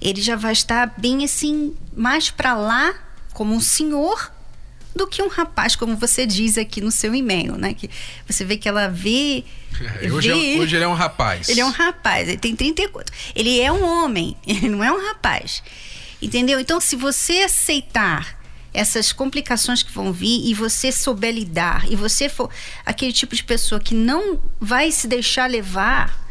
Ele 0.00 0.20
já 0.20 0.36
vai 0.36 0.52
estar 0.52 0.94
bem 0.96 1.24
assim, 1.24 1.74
mais 1.94 2.30
para 2.30 2.54
lá 2.54 2.94
como 3.34 3.54
um 3.54 3.60
senhor 3.60 4.32
do 4.94 5.06
que 5.06 5.22
um 5.22 5.28
rapaz, 5.28 5.74
como 5.76 5.96
você 5.96 6.26
diz 6.26 6.58
aqui 6.58 6.80
no 6.80 6.90
seu 6.90 7.14
e-mail, 7.14 7.56
né? 7.56 7.74
Que 7.74 7.90
você 8.26 8.44
vê 8.44 8.56
que 8.56 8.68
ela 8.68 8.88
vê. 8.88 9.44
É, 10.00 10.12
hoje, 10.12 10.32
vê, 10.32 10.56
é, 10.56 10.60
hoje 10.60 10.76
ele 10.76 10.84
é 10.84 10.88
um 10.88 10.94
rapaz. 10.94 11.48
Ele 11.48 11.60
é 11.60 11.64
um 11.64 11.70
rapaz, 11.70 12.28
ele 12.28 12.38
tem 12.38 12.54
34. 12.54 13.14
Ele 13.34 13.60
é 13.60 13.72
um 13.72 13.84
homem, 13.84 14.36
ele 14.46 14.68
não 14.68 14.82
é 14.82 14.92
um 14.92 15.06
rapaz. 15.06 15.62
Entendeu? 16.20 16.60
Então, 16.60 16.80
se 16.80 16.94
você 16.94 17.42
aceitar 17.42 18.40
essas 18.72 19.12
complicações 19.12 19.82
que 19.82 19.92
vão 19.92 20.12
vir 20.12 20.48
e 20.48 20.54
você 20.54 20.90
souber 20.90 21.34
lidar, 21.34 21.90
e 21.90 21.96
você 21.96 22.28
for 22.28 22.48
aquele 22.86 23.12
tipo 23.12 23.34
de 23.34 23.44
pessoa 23.44 23.80
que 23.80 23.94
não 23.94 24.40
vai 24.60 24.90
se 24.90 25.06
deixar 25.06 25.50
levar 25.50 26.22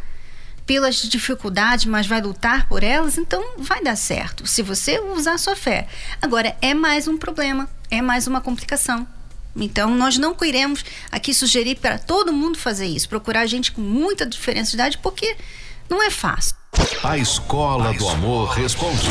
pelas 0.71 1.01
dificuldades, 1.01 1.83
mas 1.83 2.07
vai 2.07 2.21
lutar 2.21 2.65
por 2.69 2.81
elas, 2.81 3.17
então 3.17 3.43
vai 3.57 3.83
dar 3.83 3.97
certo, 3.97 4.47
se 4.47 4.61
você 4.61 5.01
usar 5.01 5.33
a 5.33 5.37
sua 5.37 5.53
fé. 5.53 5.85
Agora, 6.21 6.55
é 6.61 6.73
mais 6.73 7.09
um 7.09 7.17
problema, 7.17 7.69
é 7.89 8.01
mais 8.01 8.25
uma 8.25 8.39
complicação. 8.39 9.05
Então, 9.53 9.93
nós 9.93 10.17
não 10.17 10.33
queremos 10.33 10.85
aqui 11.11 11.33
sugerir 11.33 11.75
para 11.75 11.97
todo 11.97 12.31
mundo 12.31 12.57
fazer 12.57 12.85
isso, 12.85 13.09
procurar 13.09 13.45
gente 13.47 13.69
com 13.69 13.81
muita 13.81 14.25
diferença 14.25 14.69
de 14.71 14.77
idade, 14.77 14.97
porque 14.99 15.35
não 15.89 16.01
é 16.01 16.09
fácil. 16.09 16.55
A 17.03 17.17
Escola 17.17 17.93
do 17.93 18.07
Amor 18.07 18.51
responde. 18.51 19.09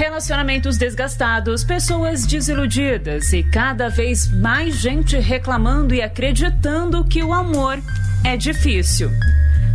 Relacionamentos 0.00 0.78
desgastados, 0.78 1.62
pessoas 1.62 2.24
desiludidas 2.24 3.34
e 3.34 3.42
cada 3.42 3.90
vez 3.90 4.32
mais 4.32 4.76
gente 4.76 5.18
reclamando 5.18 5.94
e 5.94 6.00
acreditando 6.00 7.04
que 7.04 7.22
o 7.22 7.34
amor 7.34 7.78
é 8.24 8.34
difícil. 8.34 9.10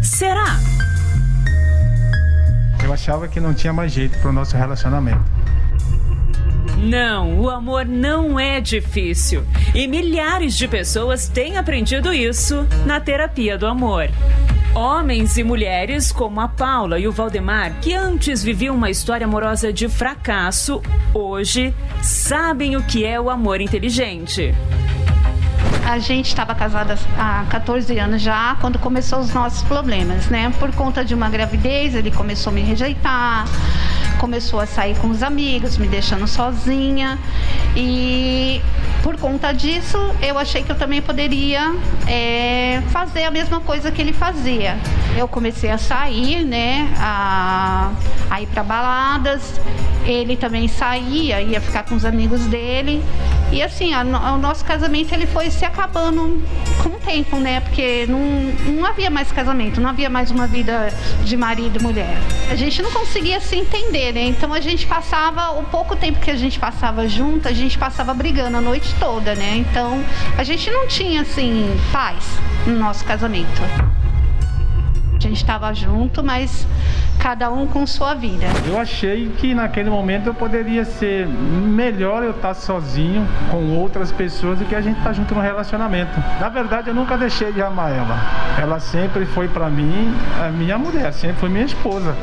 Será? 0.01 0.57
Eu 2.83 2.91
achava 2.91 3.27
que 3.27 3.39
não 3.39 3.53
tinha 3.53 3.71
mais 3.71 3.91
jeito 3.91 4.17
para 4.17 4.31
o 4.31 4.33
nosso 4.33 4.57
relacionamento. 4.57 5.23
Não, 6.75 7.39
o 7.39 7.47
amor 7.47 7.85
não 7.85 8.39
é 8.39 8.59
difícil. 8.59 9.45
E 9.75 9.87
milhares 9.87 10.57
de 10.57 10.67
pessoas 10.67 11.27
têm 11.27 11.55
aprendido 11.55 12.11
isso 12.11 12.67
na 12.83 12.99
terapia 12.99 13.59
do 13.59 13.67
amor. 13.67 14.09
Homens 14.75 15.37
e 15.37 15.43
mulheres 15.43 16.11
como 16.11 16.41
a 16.41 16.49
Paula 16.49 16.99
e 16.99 17.07
o 17.07 17.11
Valdemar, 17.11 17.79
que 17.79 17.93
antes 17.93 18.43
viviam 18.43 18.75
uma 18.75 18.89
história 18.89 19.25
amorosa 19.25 19.71
de 19.71 19.87
fracasso, 19.87 20.81
hoje 21.13 21.73
sabem 22.01 22.75
o 22.75 22.83
que 22.83 23.05
é 23.05 23.17
o 23.17 23.29
amor 23.29 23.61
inteligente. 23.61 24.53
A 25.85 25.97
gente 25.97 26.27
estava 26.27 26.53
casada 26.53 26.99
há 27.17 27.45
14 27.49 27.97
anos 27.97 28.21
já, 28.21 28.57
quando 28.59 28.77
começou 28.77 29.19
os 29.19 29.33
nossos 29.33 29.63
problemas, 29.63 30.27
né? 30.27 30.51
Por 30.59 30.73
conta 30.73 31.05
de 31.05 31.15
uma 31.15 31.29
gravidez, 31.29 31.95
ele 31.95 32.11
começou 32.11 32.51
a 32.51 32.53
me 32.53 32.61
rejeitar, 32.61 33.45
começou 34.17 34.59
a 34.59 34.65
sair 34.65 34.97
com 34.97 35.07
os 35.07 35.23
amigos, 35.23 35.77
me 35.77 35.87
deixando 35.87 36.27
sozinha. 36.27 37.17
E 37.77 38.24
por 39.05 39.17
conta 39.17 39.51
disso, 39.51 39.99
eu 40.19 40.35
achei 40.35 40.63
que 40.63 40.71
eu 40.71 40.75
também 40.75 40.99
poderia 40.99 41.75
é, 42.07 42.81
fazer 42.89 43.23
a 43.23 43.29
mesma 43.29 43.59
coisa 43.59 43.91
que 43.91 44.01
ele 44.01 44.11
fazia. 44.11 44.79
Eu 45.15 45.27
comecei 45.27 45.69
a 45.69 45.77
sair, 45.77 46.43
né, 46.43 46.91
a, 46.97 47.91
a 48.31 48.41
ir 48.41 48.47
para 48.47 48.63
baladas. 48.63 49.61
Ele 50.07 50.35
também 50.35 50.67
saía, 50.67 51.39
ia 51.39 51.61
ficar 51.61 51.83
com 51.83 51.93
os 51.93 52.03
amigos 52.03 52.47
dele. 52.47 53.03
E 53.55 53.63
assim, 53.63 53.93
a, 53.93 54.01
o 54.33 54.37
nosso 54.37 54.65
casamento 54.65 55.13
ele 55.13 55.25
foi 55.25 55.49
se 55.49 55.63
acabando 55.63 56.43
com 56.83 56.89
o 56.89 56.99
tempo, 56.99 57.37
né? 57.37 57.61
Porque 57.61 58.05
não, 58.05 58.19
não 58.73 58.85
havia 58.85 59.09
mais 59.09 59.31
casamento, 59.31 59.79
não 59.79 59.89
havia 59.89 60.09
mais 60.09 60.29
uma 60.29 60.45
vida 60.45 60.93
de 61.23 61.37
marido 61.37 61.79
e 61.79 61.81
mulher. 61.81 62.17
A 62.51 62.55
gente 62.55 62.81
não 62.81 62.91
conseguia 62.91 63.39
se 63.39 63.55
entender, 63.55 64.11
né? 64.11 64.23
Então 64.23 64.53
a 64.53 64.59
gente 64.59 64.85
passava, 64.85 65.51
o 65.57 65.63
pouco 65.63 65.95
tempo 65.95 66.19
que 66.19 66.29
a 66.29 66.35
gente 66.35 66.59
passava 66.59 67.07
junto, 67.07 67.47
a 67.47 67.53
gente 67.53 67.77
passava 67.77 68.13
brigando 68.13 68.57
a 68.57 68.61
noite 68.61 68.93
toda, 68.99 69.33
né? 69.35 69.55
Então 69.55 70.03
a 70.37 70.43
gente 70.43 70.69
não 70.69 70.85
tinha 70.85 71.21
assim 71.21 71.79
paz 71.93 72.25
no 72.67 72.77
nosso 72.77 73.05
casamento. 73.05 73.61
A 75.15 75.19
gente 75.21 75.37
estava 75.37 75.73
junto, 75.73 76.21
mas 76.21 76.67
cada 77.25 77.49
um 77.49 77.65
com 77.65 77.87
sua 77.87 78.13
vida. 78.13 78.45
Eu 78.67 78.77
achei 78.77 79.31
que 79.39 79.55
naquele 79.55 79.89
momento 79.89 80.27
eu 80.27 80.33
poderia 80.35 80.85
ser 80.85 81.25
melhor 81.25 82.21
eu 82.21 82.29
estar 82.29 82.53
sozinho 82.53 83.27
com 83.49 83.75
outras 83.79 84.11
pessoas 84.11 84.59
do 84.59 84.65
que 84.65 84.75
a 84.75 84.79
gente 84.79 84.99
estar 84.99 85.11
junto 85.11 85.33
no 85.33 85.41
relacionamento. 85.41 86.11
Na 86.39 86.49
verdade, 86.49 86.89
eu 86.89 86.93
nunca 86.93 87.17
deixei 87.17 87.51
de 87.51 87.63
amar 87.63 87.91
ela. 87.91 88.15
Ela 88.61 88.79
sempre 88.79 89.25
foi 89.25 89.47
para 89.47 89.71
mim 89.71 90.13
a 90.39 90.49
minha 90.49 90.77
mulher, 90.77 91.11
sempre 91.13 91.37
foi 91.37 91.49
minha 91.49 91.65
esposa. 91.65 92.15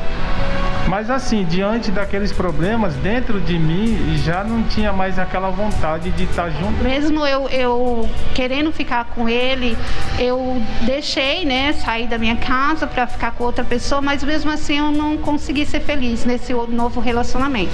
Mas 0.92 1.08
assim, 1.08 1.42
diante 1.46 1.90
daqueles 1.90 2.32
problemas, 2.32 2.94
dentro 2.96 3.40
de 3.40 3.58
mim 3.58 4.14
já 4.18 4.44
não 4.44 4.62
tinha 4.64 4.92
mais 4.92 5.18
aquela 5.18 5.48
vontade 5.48 6.10
de 6.10 6.24
estar 6.24 6.50
junto. 6.50 6.84
Mesmo 6.84 7.26
eu, 7.26 7.48
eu 7.48 8.06
querendo 8.34 8.70
ficar 8.70 9.06
com 9.06 9.26
ele, 9.26 9.74
eu 10.18 10.60
deixei, 10.82 11.46
né, 11.46 11.72
sair 11.72 12.06
da 12.06 12.18
minha 12.18 12.36
casa 12.36 12.86
para 12.86 13.06
ficar 13.06 13.30
com 13.30 13.44
outra 13.44 13.64
pessoa, 13.64 14.02
mas 14.02 14.22
mesmo 14.22 14.50
assim 14.50 14.80
eu 14.80 14.90
não 14.90 15.16
consegui 15.16 15.64
ser 15.64 15.80
feliz 15.80 16.26
nesse 16.26 16.52
novo 16.52 17.00
relacionamento. 17.00 17.72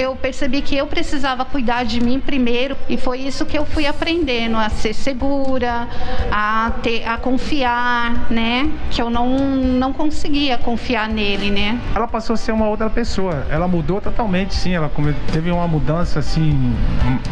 Eu 0.00 0.16
percebi 0.16 0.62
que 0.62 0.76
eu 0.76 0.86
precisava 0.86 1.44
cuidar 1.44 1.84
de 1.84 2.00
mim 2.00 2.18
primeiro 2.18 2.76
e 2.88 2.96
foi 2.96 3.20
isso 3.20 3.44
que 3.44 3.56
eu 3.56 3.66
fui 3.66 3.86
aprendendo 3.86 4.56
a 4.56 4.68
ser 4.70 4.94
segura, 4.94 5.86
a 6.32 6.72
ter, 6.82 7.06
a 7.06 7.16
confiar, 7.18 8.30
né? 8.30 8.70
Que 8.90 9.02
eu 9.02 9.10
não 9.10 9.38
não 9.38 9.92
conseguia 9.92 10.56
confiar 10.56 11.08
nele, 11.08 11.50
né? 11.50 11.78
Ela 11.94 12.08
passou 12.08 12.34
a 12.34 12.36
ser 12.36 12.52
uma 12.52 12.66
outra 12.68 12.88
pessoa. 12.88 13.46
Ela 13.50 13.68
mudou 13.68 14.00
totalmente, 14.00 14.54
sim. 14.54 14.74
Ela 14.74 14.90
teve 15.32 15.50
uma 15.50 15.68
mudança 15.68 16.18
assim 16.18 16.74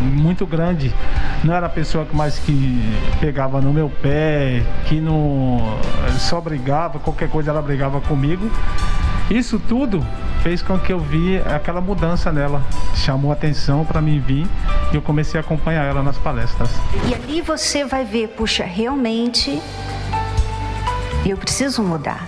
muito 0.00 0.46
grande. 0.46 0.94
Não 1.42 1.54
era 1.54 1.66
a 1.66 1.70
pessoa 1.70 2.04
que 2.04 2.14
mais 2.14 2.38
que 2.38 2.80
pegava 3.20 3.60
no 3.60 3.72
meu 3.72 3.90
pé, 4.02 4.62
que 4.86 5.00
não 5.00 5.78
só 6.18 6.40
brigava, 6.40 6.98
qualquer 6.98 7.28
coisa 7.28 7.50
ela 7.50 7.62
brigava 7.62 8.00
comigo. 8.00 8.50
Isso 9.30 9.58
tudo 9.58 10.04
fez 10.42 10.62
com 10.62 10.78
que 10.78 10.92
eu 10.92 10.98
vi 10.98 11.38
aquela 11.38 11.80
mudança 11.80 12.32
nela. 12.32 12.62
Chamou 12.94 13.32
atenção 13.32 13.84
para 13.84 14.00
mim 14.00 14.20
vir 14.20 14.46
e 14.92 14.96
eu 14.96 15.02
comecei 15.02 15.38
a 15.38 15.42
acompanhar 15.42 15.84
ela 15.84 16.02
nas 16.02 16.16
palestras. 16.18 16.70
E 17.08 17.14
ali 17.14 17.40
você 17.40 17.84
vai 17.84 18.04
ver, 18.04 18.28
puxa, 18.28 18.64
realmente 18.64 19.60
eu 21.26 21.36
preciso 21.36 21.82
mudar. 21.82 22.26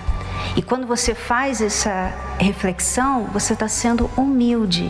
E 0.55 0.61
quando 0.61 0.85
você 0.85 1.15
faz 1.15 1.61
essa 1.61 2.13
reflexão, 2.37 3.25
você 3.31 3.53
está 3.53 3.67
sendo 3.67 4.09
humilde. 4.17 4.89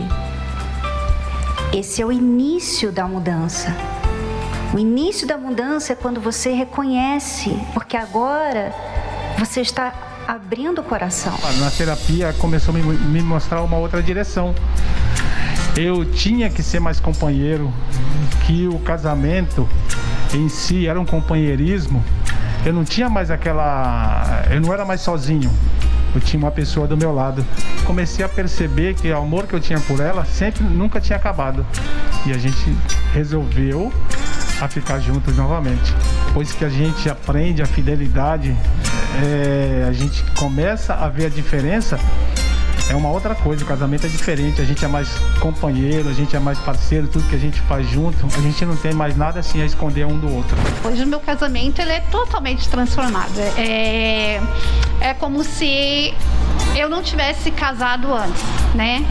Esse 1.72 2.02
é 2.02 2.06
o 2.06 2.12
início 2.12 2.90
da 2.90 3.06
mudança. 3.06 3.74
O 4.74 4.78
início 4.78 5.26
da 5.26 5.36
mudança 5.36 5.92
é 5.92 5.96
quando 5.96 6.20
você 6.20 6.52
reconhece, 6.52 7.56
porque 7.74 7.96
agora 7.96 8.74
você 9.38 9.60
está 9.60 9.92
abrindo 10.26 10.80
o 10.80 10.84
coração. 10.84 11.32
Na 11.58 11.70
terapia 11.70 12.32
começou 12.38 12.74
a 12.74 12.78
me 12.78 13.22
mostrar 13.22 13.62
uma 13.62 13.76
outra 13.76 14.02
direção. 14.02 14.54
Eu 15.76 16.04
tinha 16.04 16.50
que 16.50 16.62
ser 16.62 16.80
mais 16.80 17.00
companheiro, 17.00 17.72
que 18.46 18.66
o 18.68 18.78
casamento 18.80 19.68
em 20.34 20.48
si 20.48 20.86
era 20.86 21.00
um 21.00 21.06
companheirismo. 21.06 22.04
Eu 22.64 22.72
não 22.72 22.84
tinha 22.84 23.08
mais 23.08 23.30
aquela. 23.30 24.44
Eu 24.50 24.60
não 24.60 24.72
era 24.72 24.84
mais 24.84 25.00
sozinho. 25.00 25.50
Eu 26.14 26.20
tinha 26.20 26.38
uma 26.38 26.50
pessoa 26.50 26.86
do 26.86 26.96
meu 26.96 27.12
lado. 27.12 27.44
Comecei 27.84 28.24
a 28.24 28.28
perceber 28.28 28.94
que 28.94 29.10
o 29.10 29.16
amor 29.16 29.46
que 29.46 29.54
eu 29.54 29.60
tinha 29.60 29.80
por 29.80 29.98
ela 29.98 30.24
sempre 30.26 30.62
nunca 30.62 31.00
tinha 31.00 31.16
acabado. 31.16 31.64
E 32.26 32.30
a 32.30 32.38
gente 32.38 32.76
resolveu 33.14 33.90
a 34.60 34.68
ficar 34.68 34.98
juntos 35.00 35.36
novamente. 35.36 35.92
Depois 36.26 36.52
que 36.52 36.64
a 36.64 36.68
gente 36.68 37.08
aprende 37.08 37.62
a 37.62 37.66
fidelidade, 37.66 38.54
é, 39.20 39.86
a 39.88 39.92
gente 39.92 40.22
começa 40.38 40.94
a 40.94 41.08
ver 41.08 41.26
a 41.26 41.28
diferença, 41.28 41.98
é 42.88 42.94
uma 42.94 43.10
outra 43.10 43.34
coisa. 43.34 43.64
O 43.64 43.66
casamento 43.66 44.06
é 44.06 44.08
diferente, 44.08 44.60
a 44.60 44.64
gente 44.64 44.84
é 44.84 44.88
mais 44.88 45.08
companheiro, 45.40 46.08
a 46.08 46.12
gente 46.12 46.34
é 46.36 46.38
mais 46.38 46.58
parceiro, 46.58 47.06
tudo 47.08 47.28
que 47.28 47.34
a 47.34 47.38
gente 47.38 47.60
faz 47.62 47.88
junto, 47.88 48.26
a 48.26 48.40
gente 48.40 48.64
não 48.64 48.76
tem 48.76 48.92
mais 48.92 49.16
nada 49.16 49.40
assim 49.40 49.62
a 49.62 49.64
esconder 49.64 50.06
um 50.06 50.18
do 50.18 50.32
outro. 50.34 50.56
Hoje 50.84 51.02
o 51.02 51.06
meu 51.06 51.20
casamento 51.20 51.80
ele 51.80 51.92
é 51.92 52.00
totalmente 52.00 52.68
transformado. 52.68 53.38
É, 53.56 54.40
é 55.00 55.14
como 55.14 55.42
se 55.44 56.14
eu 56.76 56.88
não 56.88 57.02
tivesse 57.02 57.50
casado 57.50 58.12
antes, 58.12 58.42
né? 58.74 59.04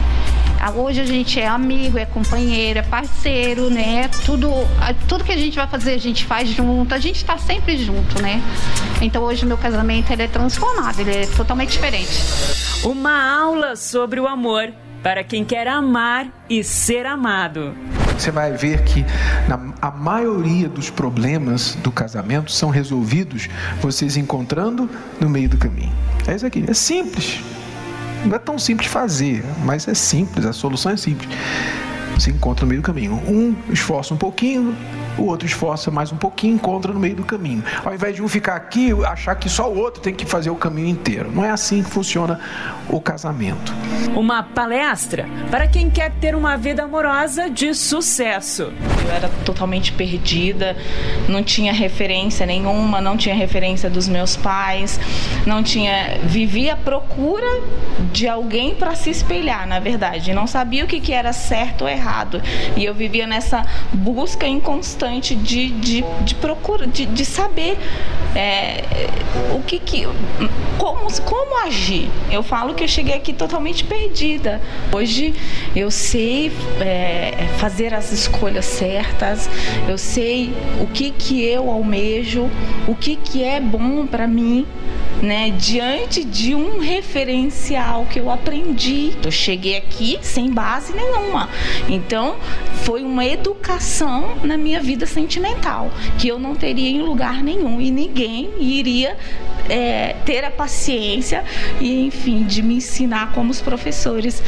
Hoje 0.70 1.00
a 1.00 1.04
gente 1.04 1.40
é 1.40 1.46
amigo, 1.46 1.98
é 1.98 2.06
companheiro, 2.06 2.78
é 2.78 2.82
parceiro, 2.82 3.68
né? 3.68 4.08
Tudo, 4.24 4.48
tudo 5.08 5.24
que 5.24 5.32
a 5.32 5.36
gente 5.36 5.56
vai 5.56 5.66
fazer 5.66 5.94
a 5.94 5.98
gente 5.98 6.24
faz 6.24 6.48
junto, 6.48 6.94
a 6.94 6.98
gente 6.98 7.16
está 7.16 7.36
sempre 7.36 7.76
junto, 7.76 8.22
né? 8.22 8.40
Então 9.00 9.24
hoje 9.24 9.44
o 9.44 9.48
meu 9.48 9.58
casamento 9.58 10.12
ele 10.12 10.22
é 10.22 10.28
transformado, 10.28 11.00
ele 11.00 11.10
é 11.10 11.26
totalmente 11.26 11.72
diferente. 11.72 12.12
Uma 12.84 13.40
aula 13.40 13.74
sobre 13.74 14.20
o 14.20 14.26
amor 14.28 14.72
para 15.02 15.24
quem 15.24 15.44
quer 15.44 15.66
amar 15.66 16.28
e 16.48 16.62
ser 16.62 17.06
amado. 17.06 17.74
Você 18.16 18.30
vai 18.30 18.52
ver 18.52 18.84
que 18.84 19.04
na, 19.48 19.74
a 19.82 19.90
maioria 19.90 20.68
dos 20.68 20.90
problemas 20.90 21.74
do 21.82 21.90
casamento 21.90 22.52
são 22.52 22.70
resolvidos 22.70 23.48
vocês 23.80 24.16
encontrando 24.16 24.88
no 25.20 25.28
meio 25.28 25.48
do 25.48 25.58
caminho. 25.58 25.92
É 26.26 26.36
isso 26.36 26.46
aqui, 26.46 26.64
é 26.68 26.72
simples. 26.72 27.42
Não 28.24 28.36
é 28.36 28.38
tão 28.38 28.58
simples 28.58 28.88
fazer, 28.88 29.44
mas 29.64 29.86
é 29.88 29.94
simples, 29.94 30.46
a 30.46 30.52
solução 30.52 30.92
é 30.92 30.96
simples. 30.96 31.28
Você 32.14 32.30
encontra 32.30 32.64
no 32.64 32.68
meio 32.68 32.80
do 32.80 32.84
caminho. 32.84 33.14
Um 33.26 33.54
esforça 33.70 34.14
um 34.14 34.16
pouquinho, 34.16 34.76
o 35.18 35.24
outro 35.24 35.46
esforça 35.46 35.90
mais 35.90 36.10
um 36.10 36.16
pouquinho, 36.16 36.54
encontra 36.54 36.92
no 36.92 36.98
meio 36.98 37.16
do 37.16 37.24
caminho. 37.24 37.62
Ao 37.84 37.92
invés 37.92 38.14
de 38.14 38.22
um 38.22 38.28
ficar 38.28 38.56
aqui, 38.56 38.92
achar 39.04 39.34
que 39.34 39.48
só 39.48 39.70
o 39.70 39.78
outro 39.78 40.00
tem 40.00 40.14
que 40.14 40.24
fazer 40.24 40.50
o 40.50 40.56
caminho 40.56 40.88
inteiro. 40.88 41.30
Não 41.30 41.44
é 41.44 41.50
assim 41.50 41.82
que 41.82 41.90
funciona 41.90 42.40
o 42.88 43.00
casamento. 43.00 43.72
Uma 44.16 44.42
palestra 44.42 45.28
para 45.50 45.66
quem 45.66 45.90
quer 45.90 46.12
ter 46.12 46.34
uma 46.34 46.56
vida 46.56 46.84
amorosa 46.84 47.50
de 47.50 47.74
sucesso. 47.74 48.72
Eu 49.04 49.10
era 49.10 49.28
totalmente 49.44 49.92
perdida, 49.92 50.76
não 51.28 51.42
tinha 51.42 51.72
referência 51.72 52.46
nenhuma, 52.46 53.00
não 53.00 53.16
tinha 53.16 53.34
referência 53.34 53.90
dos 53.90 54.08
meus 54.08 54.36
pais, 54.36 54.98
não 55.46 55.62
tinha. 55.62 56.18
Vivia 56.24 56.74
à 56.74 56.76
procura 56.76 57.46
de 58.12 58.26
alguém 58.28 58.74
para 58.74 58.94
se 58.94 59.10
espelhar, 59.10 59.66
na 59.66 59.78
verdade. 59.78 60.32
Não 60.32 60.46
sabia 60.46 60.84
o 60.84 60.86
que, 60.86 61.00
que 61.00 61.12
era 61.12 61.32
certo 61.32 61.82
ou 61.82 61.88
errado. 61.88 62.40
E 62.76 62.84
eu 62.84 62.94
vivia 62.94 63.26
nessa 63.26 63.64
busca 63.92 64.46
inconstante 64.46 65.01
de, 65.10 65.68
de, 65.68 66.04
de 66.24 66.34
procura, 66.36 66.86
de, 66.86 67.06
de 67.06 67.24
saber 67.24 67.76
é, 68.36 68.84
o 69.54 69.60
que, 69.62 69.78
que 69.80 70.06
como, 70.78 71.12
como 71.22 71.66
agir. 71.66 72.08
Eu 72.30 72.42
falo 72.42 72.74
que 72.74 72.84
eu 72.84 72.88
cheguei 72.88 73.14
aqui 73.14 73.32
totalmente 73.32 73.84
perdida. 73.84 74.60
Hoje 74.92 75.34
eu 75.74 75.90
sei 75.90 76.52
é, 76.80 77.48
fazer 77.58 77.92
as 77.92 78.12
escolhas 78.12 78.64
certas, 78.64 79.50
eu 79.88 79.98
sei 79.98 80.52
o 80.80 80.86
que, 80.86 81.10
que 81.10 81.42
eu 81.42 81.68
almejo, 81.68 82.48
o 82.86 82.94
que, 82.94 83.16
que 83.16 83.42
é 83.42 83.60
bom 83.60 84.06
para 84.06 84.28
mim 84.28 84.66
né, 85.22 85.50
diante 85.50 86.24
de 86.24 86.54
um 86.54 86.80
referencial 86.80 88.06
que 88.06 88.18
eu 88.18 88.28
aprendi. 88.28 89.12
Eu 89.22 89.30
cheguei 89.30 89.76
aqui 89.76 90.18
sem 90.20 90.50
base 90.50 90.92
nenhuma. 90.92 91.48
Então, 91.88 92.36
foi 92.82 93.04
uma 93.04 93.24
educação 93.24 94.36
na 94.42 94.56
minha 94.56 94.80
vida 94.92 95.06
sentimental 95.06 95.90
que 96.18 96.28
eu 96.28 96.38
não 96.38 96.54
teria 96.54 96.90
em 96.90 97.00
lugar 97.00 97.42
nenhum 97.42 97.80
e 97.80 97.90
ninguém 97.90 98.50
iria 98.60 99.16
é, 99.66 100.14
ter 100.26 100.44
a 100.44 100.50
paciência 100.50 101.42
e, 101.80 102.04
enfim, 102.04 102.42
de 102.42 102.62
me 102.62 102.74
ensinar 102.74 103.32
como 103.32 103.50
os 103.50 103.62
professores. 103.62 104.42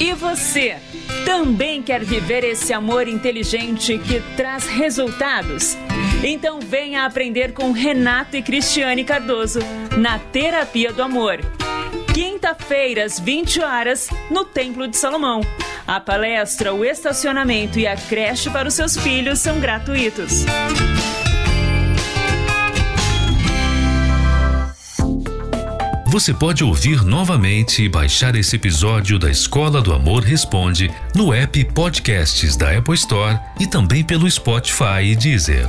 E 0.00 0.12
você? 0.12 0.78
Também 1.24 1.80
quer 1.80 2.04
viver 2.04 2.42
esse 2.42 2.72
amor 2.72 3.06
inteligente 3.06 3.96
que 3.98 4.20
traz 4.36 4.66
resultados? 4.66 5.76
Então 6.24 6.58
venha 6.58 7.04
aprender 7.04 7.52
com 7.52 7.70
Renato 7.70 8.36
e 8.36 8.42
Cristiane 8.42 9.04
Cardoso 9.04 9.60
na 9.96 10.18
Terapia 10.18 10.92
do 10.92 11.02
Amor. 11.02 11.38
Quinta-feira, 12.12 13.04
às 13.04 13.20
20 13.20 13.60
horas, 13.60 14.08
no 14.28 14.44
Templo 14.44 14.88
de 14.88 14.96
Salomão. 14.96 15.40
A 15.86 16.00
palestra, 16.00 16.72
o 16.72 16.82
estacionamento 16.82 17.78
e 17.78 17.86
a 17.86 17.94
creche 17.94 18.48
para 18.48 18.66
os 18.66 18.74
seus 18.74 18.96
filhos 18.96 19.38
são 19.38 19.60
gratuitos. 19.60 20.46
Você 26.06 26.32
pode 26.32 26.62
ouvir 26.62 27.04
novamente 27.04 27.82
e 27.82 27.88
baixar 27.88 28.36
esse 28.36 28.56
episódio 28.56 29.18
da 29.18 29.28
Escola 29.28 29.82
do 29.82 29.92
Amor 29.92 30.22
Responde 30.22 30.88
no 31.14 31.34
app 31.34 31.64
Podcasts 31.72 32.56
da 32.56 32.78
Apple 32.78 32.94
Store 32.94 33.38
e 33.58 33.66
também 33.66 34.04
pelo 34.04 34.30
Spotify 34.30 35.02
e 35.02 35.16
Deezer. 35.16 35.68